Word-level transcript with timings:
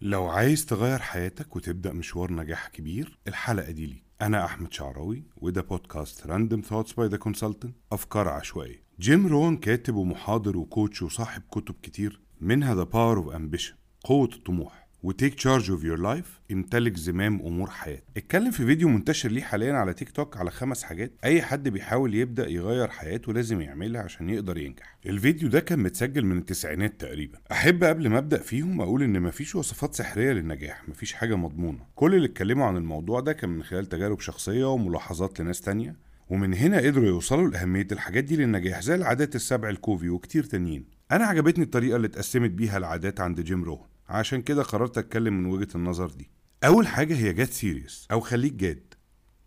لو 0.00 0.26
عايز 0.26 0.66
تغير 0.66 0.98
حياتك 0.98 1.56
وتبدأ 1.56 1.92
مشوار 1.92 2.32
نجاح 2.32 2.68
كبير 2.68 3.18
الحلقة 3.28 3.70
دي 3.70 3.86
ليك. 3.86 4.04
أنا 4.22 4.44
أحمد 4.44 4.72
شعراوي 4.72 5.24
وده 5.36 5.62
بودكاست 5.62 6.26
Random 6.26 6.60
Thoughts 6.60 6.92
by 6.92 7.08
The 7.08 7.16
Consultant 7.16 7.76
أفكار 7.92 8.28
عشوائية. 8.28 8.84
جيم 9.00 9.26
رون 9.26 9.56
كاتب 9.56 9.94
ومحاضر 9.94 10.56
و 10.56 10.64
coach 10.64 11.02
وصاحب 11.02 11.42
كتب 11.50 11.74
كتير 11.82 12.20
منها 12.40 12.74
The 12.74 12.82
Power 12.82 13.16
of 13.16 13.34
Ambition 13.34 13.74
قوة 14.04 14.28
الطموح. 14.32 14.83
و 15.04 15.10
Take 15.10 15.34
Charge 15.34 15.70
of 15.70 15.84
Your 15.84 15.98
Life 15.98 16.40
امتلك 16.52 16.96
زمام 16.96 17.40
أمور 17.40 17.70
حياتك. 17.70 18.04
اتكلم 18.16 18.50
في 18.50 18.66
فيديو 18.66 18.88
منتشر 18.88 19.30
ليه 19.30 19.42
حاليا 19.42 19.72
على 19.72 19.94
تيك 19.94 20.10
توك 20.10 20.36
على 20.36 20.50
خمس 20.50 20.82
حاجات 20.82 21.12
أي 21.24 21.42
حد 21.42 21.68
بيحاول 21.68 22.14
يبدأ 22.14 22.48
يغير 22.48 22.88
حياته 22.88 23.32
لازم 23.32 23.60
يعملها 23.60 24.02
عشان 24.02 24.30
يقدر 24.30 24.58
ينجح. 24.58 24.98
الفيديو 25.06 25.48
ده 25.48 25.60
كان 25.60 25.78
متسجل 25.78 26.24
من 26.24 26.38
التسعينات 26.38 27.00
تقريبا. 27.00 27.38
أحب 27.52 27.84
قبل 27.84 28.08
ما 28.08 28.18
أبدأ 28.18 28.38
فيهم 28.38 28.80
أقول 28.80 29.02
إن 29.02 29.22
مفيش 29.22 29.54
وصفات 29.54 29.94
سحرية 29.94 30.32
للنجاح 30.32 30.88
مفيش 30.88 31.12
حاجة 31.12 31.34
مضمونة. 31.34 31.86
كل 31.94 32.14
اللي 32.14 32.26
اتكلموا 32.26 32.66
عن 32.66 32.76
الموضوع 32.76 33.20
ده 33.20 33.32
كان 33.32 33.50
من 33.50 33.62
خلال 33.62 33.86
تجارب 33.86 34.20
شخصية 34.20 34.64
وملاحظات 34.72 35.40
لناس 35.40 35.60
تانية 35.60 35.96
ومن 36.28 36.54
هنا 36.54 36.78
قدروا 36.78 37.06
يوصلوا 37.06 37.50
لأهمية 37.50 37.86
الحاجات 37.92 38.24
دي 38.24 38.36
للنجاح 38.36 38.80
زي 38.80 38.94
العادات 38.94 39.36
السبع 39.36 39.68
لكوفي 39.68 40.08
وكتير 40.08 40.44
تانيين. 40.44 40.84
أنا 41.12 41.24
عجبتني 41.24 41.64
الطريقة 41.64 41.96
اللي 41.96 42.06
اتقسمت 42.06 42.50
بيها 42.50 42.78
العادات 42.78 43.20
عند 43.20 43.40
جيم 43.40 43.64
روهن. 43.64 43.93
عشان 44.08 44.42
كده 44.42 44.62
قررت 44.62 44.98
أتكلم 44.98 45.34
من 45.34 45.46
وجهة 45.46 45.68
النظر 45.74 46.06
دي. 46.10 46.30
أول 46.64 46.86
حاجة 46.86 47.14
هي 47.16 47.32
get 47.32 47.50
serious 47.50 48.06
أو 48.12 48.20
خليك 48.20 48.52
جاد. 48.52 48.94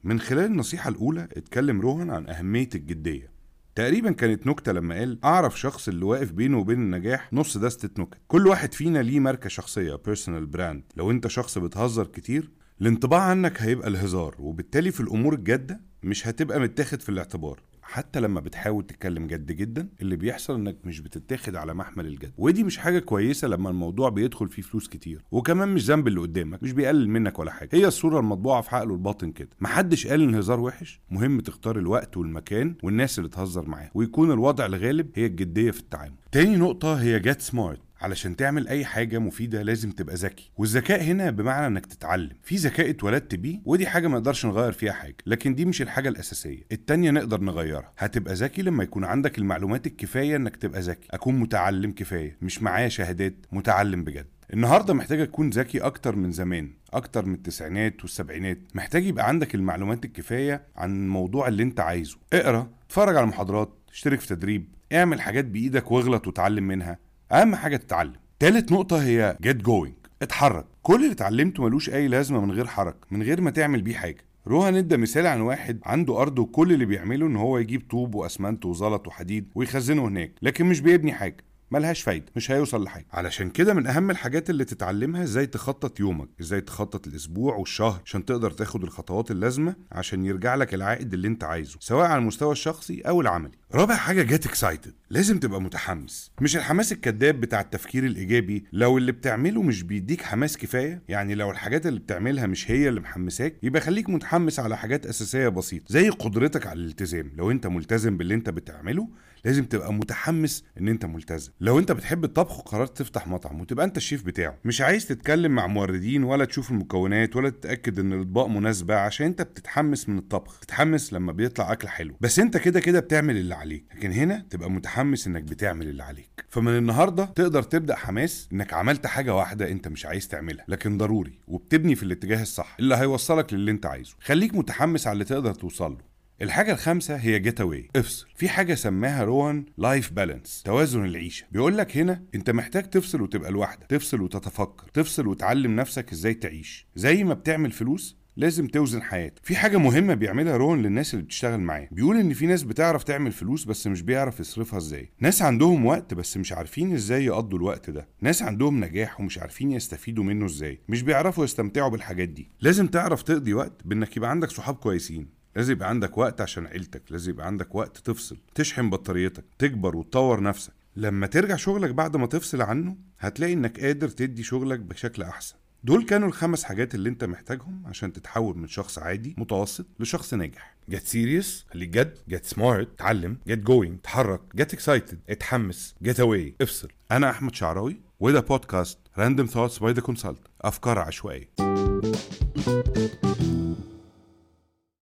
من 0.04 0.20
خلال 0.20 0.46
النصيحة 0.46 0.90
الأولى 0.90 1.24
اتكلم 1.38 1.82
روهن 1.82 2.10
عن 2.10 2.30
أهمية 2.30 2.70
الجدية. 2.76 3.32
تقريبا 3.76 4.12
كانت 4.12 4.48
نكتة 4.48 4.72
لما 4.72 4.96
قال 4.96 5.20
أعرف 5.24 5.60
شخص 5.60 5.88
اللي 5.88 6.06
واقف 6.06 6.32
بينه 6.32 6.58
وبين 6.60 6.80
النجاح 6.82 7.34
نص 7.34 7.58
دستة 7.58 8.02
نكت. 8.02 8.18
كل 8.28 8.48
واحد 8.48 8.74
فينا 8.74 9.00
ليه 9.00 9.20
ماركة 9.20 9.50
شخصية 9.50 9.96
personal 9.96 10.46
brand 10.46 10.84
لو 10.96 11.12
أنت 11.12 11.28
شخص 11.28 11.58
بتهزر 11.58 12.08
كتير 12.08 12.50
الانطباع 12.82 13.22
عنك 13.22 13.62
هيبقى 13.62 13.88
الهزار 13.88 14.36
وبالتالي 14.40 14.92
في 14.92 15.00
الأمور 15.00 15.34
الجادة 15.34 15.82
مش 16.04 16.28
هتبقى 16.28 16.60
متاخد 16.60 17.02
في 17.02 17.10
الاعتبار. 17.10 17.60
حتى 17.88 18.20
لما 18.20 18.40
بتحاول 18.40 18.88
تتكلم 18.88 19.28
جد 19.28 19.52
جدا 19.52 19.90
اللي 20.02 20.16
بيحصل 20.16 20.56
إنك 20.56 20.78
مش 20.84 21.00
بتتاخد 21.00 21.56
على 21.56 21.74
محمل 21.74 22.06
الجد. 22.06 22.32
ودي 22.38 22.64
مش 22.64 22.78
حاجة 22.78 23.00
كويسة 23.00 23.48
لما 23.48 23.70
الموضوع 23.70 24.10
بيدخل 24.10 24.48
فيه 24.48 24.62
فلوس 24.62 24.88
كتير. 24.88 25.22
وكمان 25.32 25.70
مش 25.70 25.86
ذنب 25.86 26.08
اللي 26.08 26.20
قدامك 26.20 26.64
مش 26.64 26.72
بيقلل 26.72 27.10
منك 27.10 27.40
ولا 27.40 27.52
حاجة. 27.52 27.70
هي 27.74 27.88
الصورة 27.88 28.20
المطبوعة 28.20 28.62
في 28.62 28.76
عقله 28.76 28.94
الباطن 28.94 29.32
كده. 29.32 29.50
محدش 29.60 30.08
قال 30.08 30.22
إن 30.22 30.30
الهزار 30.30 30.60
وحش. 30.60 31.02
مهم 31.12 31.40
تختار 31.40 31.80
الوقت 31.80 32.18
والمكان 32.18 32.76
والناس 32.84 33.20
اللي 33.20 33.30
تهزر 33.30 33.70
معاها. 33.70 33.92
ويكون 33.94 34.32
الوضع 34.32 34.66
الغالب 34.66 35.10
هي 35.16 35.26
الجدية 35.26 35.72
في 35.72 35.80
التعامل. 35.80 36.16
تاني 36.32 36.56
نقطة 36.58 36.96
هي 36.96 37.20
جات 37.20 37.42
سمارت 37.42 37.82
علشان 38.02 38.36
تعمل 38.36 38.68
أي 38.68 38.86
حاجة 38.86 39.20
مفيدة 39.20 39.62
لازم 39.62 39.92
تبقى 39.92 40.16
ذكي. 40.16 40.52
والذكاء 40.58 41.04
هنا 41.04 41.30
بمعنى 41.30 41.68
إنك 41.68 41.86
تتعلم. 41.86 42.36
في 42.44 42.56
ذكاء 42.56 42.90
اتولدت 42.90 43.36
بيه 43.36 43.60
ودي 43.66 43.88
حاجة 43.88 44.08
ما 44.08 44.18
نقدرش 44.18 44.46
نغير 44.46 44.72
فيها 44.72 44.94
حاجة. 44.94 45.16
لكن 45.26 45.56
دي 45.56 45.66
مش 45.66 45.82
الحاجة 45.82 46.10
الأساسية. 46.10 46.64
التانية 46.72 47.12
نقدر 47.12 47.42
نغيرها. 47.42 47.94
هتبقى 47.98 48.34
ذكي 48.34 48.62
لما 48.62 48.84
يكون 48.84 49.04
عندك 49.04 49.38
المعلومات 49.38 49.88
الكفاية 49.88 50.36
إنك 50.36 50.56
تبقى 50.56 50.82
ذكي. 50.82 51.08
أكون 51.12 51.40
متعلم 51.40 51.92
كفاية 51.92 52.38
مش 52.42 52.64
معايا 52.64 52.88
شهادات 52.90 53.36
متعلم 53.52 54.04
بجد. 54.04 54.26
النهارده 54.54 54.94
محتاج 54.94 55.28
تكون 55.28 55.50
ذكي 55.50 55.80
أكتر 55.80 56.16
من 56.16 56.32
زمان 56.32 56.70
أكتر 56.94 57.26
من 57.26 57.34
التسعينات 57.34 58.02
والسبعينات. 58.02 58.58
محتاج 58.76 59.06
يبقى 59.06 59.28
عندك 59.28 59.56
المعلومات 59.56 60.06
الكفاية 60.06 60.62
عن 60.76 61.04
الموضوع 61.04 61.48
اللي 61.48 61.64
أنت 61.64 61.80
عايزه. 61.80 62.18
اقرأ 62.34 62.70
اتفرج 62.86 63.16
على 63.16 63.26
محاضرات 63.26 63.74
اشترك 63.92 64.20
في 64.20 64.28
تدريب 64.28 64.68
اعمل 64.94 65.22
حاجات 65.22 65.46
بإيدك 65.46 65.92
واغلط 65.92 66.28
وتعلم 66.28 66.64
منها. 66.68 67.00
أهم 67.32 67.56
حاجة 67.56 67.78
تتعلم. 67.78 68.14
تالت 68.40 68.72
نقطة 68.72 69.04
هي 69.04 69.38
جيت 69.42 69.56
جوينج 69.56 69.94
اتحرك. 70.22 70.66
كل 70.82 70.96
اللي 70.96 71.12
اتعلمته 71.12 71.64
ملوش 71.64 71.90
أي 71.90 72.08
لازمة 72.08 72.42
من 72.46 72.52
غير 72.52 72.68
حركة 72.68 73.08
من 73.12 73.24
غير 73.24 73.42
ما 73.42 73.52
تعمل 73.52 73.82
بيه 73.82 73.96
حاجة. 73.96 74.26
روها 74.48 74.72
ندى 74.72 74.98
مثال 74.98 75.28
عن 75.28 75.42
واحد 75.42 75.80
عنده 75.86 76.22
أرض 76.22 76.40
وكل 76.40 76.74
اللي 76.74 76.86
بيعمله 76.86 77.28
إن 77.28 77.36
هو 77.36 77.58
يجيب 77.58 77.82
طوب 77.90 78.16
وأسمنت 78.16 78.66
وزلط 78.66 79.08
وحديد 79.08 79.48
ويخزنه 79.56 80.08
هناك 80.08 80.32
لكن 80.42 80.66
مش 80.66 80.80
بيبني 80.82 81.14
حاجة. 81.14 81.38
ملهاش 81.72 82.02
فايدة 82.02 82.26
مش 82.36 82.52
هيوصل 82.52 82.84
لحاجة. 82.84 83.06
علشان 83.12 83.50
كده 83.50 83.74
من 83.74 83.88
أهم 83.88 84.10
الحاجات 84.12 84.50
اللي 84.50 84.66
تتعلمها 84.66 85.24
إزاي 85.24 85.46
تخطط 85.46 86.00
يومك 86.00 86.30
إزاي 86.42 86.62
تخطط 86.62 87.08
الأسبوع 87.08 87.56
والشهر 87.56 88.02
عشان 88.06 88.26
تقدر 88.26 88.52
تاخد 88.52 88.84
الخطوات 88.84 89.32
اللازمة 89.32 89.76
عشان 89.92 90.26
يرجع 90.26 90.56
لك 90.56 90.74
العائد 90.74 91.14
اللي 91.14 91.28
أنت 91.28 91.44
عايزه 91.44 91.78
سواء 91.80 92.06
على 92.06 92.20
المستوى 92.20 92.52
الشخصي 92.52 93.02
أو 93.02 93.22
العملي. 93.22 93.52
رابع 93.74 93.96
حاجة 93.96 94.24
جيت 94.24 94.46
اكسايتد 94.46 94.94
لازم 95.10 95.40
تبقى 95.40 95.62
متحمس. 95.62 96.32
مش 96.42 96.58
الحماس 96.58 96.92
الكذاب 96.92 97.42
بتاع 97.42 97.62
التفكير 97.62 98.06
الإيجابي؟ 98.06 98.66
لو 98.74 98.98
اللي 98.98 99.12
بتعمله 99.12 99.62
مش 99.62 99.84
بيديك 99.84 100.22
حماس 100.22 100.58
كفاية 100.58 101.02
يعني 101.08 101.36
لو 101.36 101.52
الحاجات 101.52 101.88
اللي 101.88 102.00
بتعملها 102.00 102.48
مش 102.48 102.72
هي 102.72 102.90
اللي 102.90 103.00
محمساك 103.00 103.56
يبقى 103.64 103.82
خليك 103.82 104.10
متحمس 104.10 104.60
على 104.60 104.78
حاجات 104.78 105.06
أساسية 105.06 105.48
بسيطة 105.48 105.86
زي 105.88 106.10
قدرتك 106.10 106.68
على 106.68 106.80
الالتزام. 106.80 107.32
لو 107.36 107.52
أنت 107.52 107.68
ملتزم 107.68 108.18
باللي 108.18 108.34
أنت 108.34 108.50
بتعمله 108.50 109.08
لازم 109.46 109.66
تبقى 109.66 109.94
متحمس 109.94 110.64
إن 110.80 110.88
أنت 110.88 111.06
ملتزم. 111.06 111.52
لو 111.62 111.80
أنت 111.80 111.92
بتحب 111.92 112.24
الطبخ 112.24 112.60
وقررت 112.60 112.98
تفتح 112.98 113.28
مطعم 113.28 113.62
وتبقى 113.62 113.86
أنت 113.86 113.98
الشيف 113.98 114.24
بتاعه. 114.24 114.58
مش 114.66 114.82
عايز 114.82 115.06
تتكلم 115.08 115.52
مع 115.52 115.68
موردين 115.68 116.24
ولا 116.24 116.46
تشوف 116.46 116.72
المكونات 116.72 117.36
ولا 117.36 117.50
تتأكد 117.50 118.00
إن 118.00 118.14
الأطباق 118.14 118.48
مناسبة 118.48 118.96
عشان 118.96 119.26
أنت 119.26 119.42
بتتحمس 119.42 120.10
من 120.10 120.18
الطبخ. 120.18 120.60
تتحمس 120.60 121.14
لما 121.14 121.32
بيطلع 121.32 121.72
أكل 121.72 121.88
حلو. 121.88 122.16
بس 122.22 122.40
أنت 122.40 122.58
كده 122.58 122.80
كده 122.80 123.00
بتعمل 123.00 123.38
اللي 123.38 123.56
عليك. 123.56 123.86
لكن 123.96 124.12
هنا 124.12 124.46
تبقى 124.50 124.72
متحمس 124.72 124.97
إنك 125.02 125.44
بتعمل 125.44 125.88
اللي 125.88 126.04
عليك. 126.04 126.46
فمن 126.50 126.78
النهارده 126.78 127.26
تقدر 127.26 127.64
تبدأ 127.64 127.96
حماس 127.96 128.50
إنك 128.54 128.74
عملت 128.74 129.08
حاجة 129.08 129.36
واحدة 129.36 129.72
أنت 129.72 129.88
مش 129.88 130.06
عايز 130.06 130.28
تعملها 130.28 130.66
لكن 130.68 130.98
ضروري 130.98 131.40
وبتبني 131.48 131.96
في 131.96 132.04
الاتجاه 132.04 132.42
الصح 132.42 132.76
اللي 132.80 132.96
هيوصلك 132.96 133.54
للي 133.54 133.72
أنت 133.72 133.86
عايزه. 133.86 134.16
خليك 134.22 134.56
متحمس 134.56 135.08
على 135.08 135.14
اللي 135.14 135.26
تقدر 135.26 135.54
توصل 135.54 135.92
له. 135.92 136.18
الحاجة 136.42 136.72
الخامسة 136.72 137.16
هي 137.16 137.40
get 137.40 137.62
away 137.62 137.90
افصل. 137.96 138.28
في 138.36 138.50
حاجة 138.50 138.74
سماها 138.74 139.24
رون 139.24 139.66
life 139.78 140.12
balance 140.14 140.64
توازن 140.66 141.06
العيشة. 141.06 141.46
بيقول 141.52 141.78
لك 141.78 141.98
هنا 141.98 142.24
أنت 142.36 142.50
محتاج 142.50 142.90
تفصل 142.90 143.22
وتبقى 143.22 143.52
لوحدك 143.52 143.88
تفصل 143.90 144.22
وتتفكر 144.22 144.88
تفصل 144.94 145.28
وتعلم 145.28 145.76
نفسك 145.76 146.12
إزاي 146.12 146.34
تعيش. 146.34 146.88
زي 146.96 147.24
ما 147.24 147.34
بتعمل 147.34 147.72
فلوس 147.72 148.17
لازم 148.38 148.68
توزن 148.68 149.02
حياتك 149.02 149.46
في 149.46 149.56
حاجة 149.56 149.78
مهمة 149.78 150.14
بيعملها 150.14 150.58
رون 150.58 150.82
للناس 150.82 151.14
اللي 151.14 151.26
بتشتغل 151.26 151.60
معاه. 151.60 151.88
بيقول 151.92 152.18
إن 152.18 152.34
في 152.34 152.46
ناس 152.46 152.64
بتعرف 152.64 153.04
تعمل 153.04 153.32
فلوس 153.32 153.66
بس 153.66 153.88
مش 153.88 154.02
بيعرف 154.02 154.40
يصرفها 154.40 154.78
إزاي. 154.78 155.12
ناس 155.20 155.42
عندهم 155.42 155.86
وقت 155.86 156.14
بس 156.14 156.38
مش 156.38 156.54
عارفين 156.54 156.94
إزاي 156.94 157.26
يقضوا 157.26 157.58
الوقت 157.58 157.90
ده. 157.90 158.08
ناس 158.22 158.42
عندهم 158.42 158.84
نجاح 158.84 159.20
ومش 159.20 159.38
عارفين 159.38 159.72
يستفيدوا 159.72 160.24
منه 160.24 160.46
إزاي. 160.46 160.80
مش 160.90 161.02
بيعرفوا 161.02 161.44
يستمتعوا 161.44 161.90
بالحاجات 161.90 162.30
دي. 162.30 162.50
لازم 162.62 162.88
تعرف 162.88 163.24
تقضي 163.24 163.54
وقت 163.54 163.82
بإنك 163.86 164.18
يبقى 164.18 164.30
عندك 164.30 164.50
صحاب 164.50 164.76
كويسين. 164.76 165.30
لازم 165.56 165.72
يبقى 165.72 165.90
عندك 165.90 166.18
وقت 166.18 166.42
عشان 166.42 166.66
عيلتك. 166.66 167.04
لازم 167.10 167.32
يبقى 167.32 167.48
عندك 167.48 167.76
وقت 167.76 167.98
تفصل 167.98 168.38
تشحن 168.56 168.90
بطاريتك 168.90 169.46
تكبر 169.60 169.96
وتطور 169.96 170.44
نفسك. 170.44 170.74
لما 170.96 171.28
ترجع 171.28 171.56
شغلك 171.56 171.90
بعد 171.92 172.16
ما 172.18 172.26
تفصل 172.28 172.62
عنه 172.62 172.96
هتلاقي 173.20 173.54
إنك 173.54 173.80
قادر 173.80 174.10
تدي 174.10 174.44
شغلك 174.44 174.80
بشكل 174.80 175.24
أحسن. 175.24 175.56
دول 175.84 176.06
كانوا 176.06 176.28
الخمس 176.28 176.64
حاجات 176.64 176.96
اللي 176.96 177.10
انت 177.10 177.24
محتاجهم 177.24 177.84
عشان 177.86 178.14
تتحول 178.14 178.58
من 178.58 178.68
شخص 178.68 179.00
عادي 179.00 179.36
متوسط 179.38 179.86
لشخص 180.00 180.34
ناجح. 180.34 180.76
get 180.90 181.04
serious 181.04 181.66
خليك 181.70 181.90
جد. 181.90 182.18
get 182.28 182.46
smart 182.46 182.88
اتعلم. 182.94 183.38
get 183.48 183.60
going 183.60 183.98
اتحرك. 184.00 184.42
get 184.56 184.74
excited 184.74 185.20
اتحمس. 185.30 185.96
get 186.02 186.20
away 186.20 186.56
افصل. 186.62 186.90
أنا 187.12 187.30
أحمد 187.30 187.56
شعراوي 187.56 188.02
وده 188.20 188.40
بودكاست 188.40 189.00
Random 189.18 189.46
Thoughts 189.46 189.80
by 189.80 189.94
The 189.94 190.02
Consultant 190.02 190.42
أفكار 190.62 191.00
عشوائية. 191.00 191.87